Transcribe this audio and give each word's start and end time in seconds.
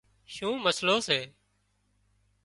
شُون 0.33 0.55
مسئلو 0.63 0.97
سي 1.07 1.19